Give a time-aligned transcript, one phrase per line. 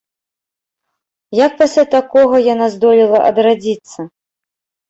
[1.45, 3.99] Як пасля такога яна здолела адрадзіцца?